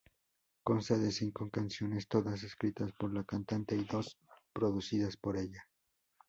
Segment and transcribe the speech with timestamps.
[0.63, 4.17] Consta de cinco canciones, todas escritas por la cantante y dos
[4.51, 5.67] producidas por ella.